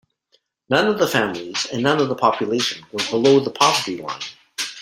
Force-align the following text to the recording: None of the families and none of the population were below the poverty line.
None 0.67 0.87
of 0.87 0.97
the 0.97 1.05
families 1.05 1.67
and 1.71 1.83
none 1.83 1.99
of 2.01 2.09
the 2.09 2.15
population 2.15 2.83
were 2.91 3.05
below 3.11 3.39
the 3.39 3.51
poverty 3.51 3.97
line. 4.01 4.19